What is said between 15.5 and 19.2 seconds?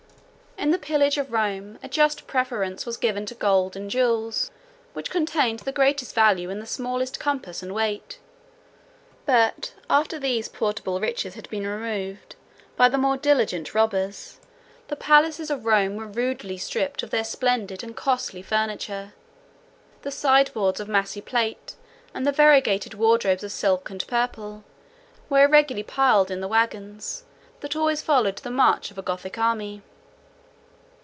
Rome were rudely stripped of their splendid and costly furniture.